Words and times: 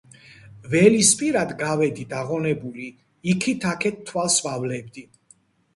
ველის 0.71 1.11
პირად 1.19 1.53
გავედი 1.61 2.07
დაღონებულ 2.15 2.83
იქით 3.35 3.71
აქეთ 3.77 4.05
თვალს 4.11 4.41
ვავლებდი. 4.49 5.11